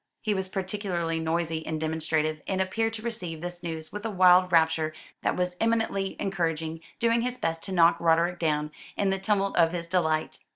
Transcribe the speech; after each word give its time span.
He 0.23 0.33
was 0.33 0.49
particularly 0.49 1.19
noisy 1.19 1.63
and 1.63 1.79
demonstrative, 1.79 2.41
and 2.47 2.59
appeared 2.59 2.93
to 2.93 3.03
receive 3.03 3.39
this 3.41 3.61
news 3.61 3.91
with 3.91 4.03
a 4.03 4.09
wild 4.09 4.51
rapture 4.51 4.93
that 5.21 5.35
was 5.35 5.55
eminently 5.61 6.15
encouraging, 6.19 6.79
doing 6.97 7.21
his 7.21 7.37
best 7.37 7.61
to 7.65 7.71
knock 7.71 7.97
Roderick 7.99 8.39
down, 8.39 8.71
in 8.97 9.11
the 9.11 9.19
tumult 9.19 9.55
of 9.57 9.73
his 9.73 9.87
delight. 9.87 10.39